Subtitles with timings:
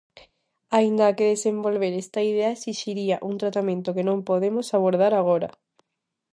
[0.77, 5.49] Aínda que desenvolver esta idea esixiría un tratamento que non podemos abordar agora.